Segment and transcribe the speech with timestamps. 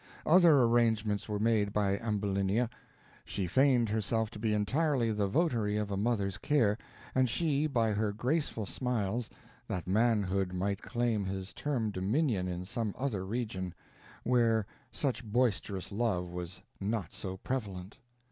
[0.25, 2.71] Other arrangements were made by Ambulinia;
[3.23, 6.79] she feigned herself to be entirely the votary of a mother's care,
[7.13, 9.29] and she, by her graceful smiles,
[9.67, 13.75] that manhood might claim his stern dominion in some other region,
[14.23, 17.99] where such boisterous love was not so prevalent.